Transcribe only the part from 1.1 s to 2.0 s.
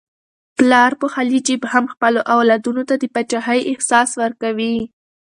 خالي جیب هم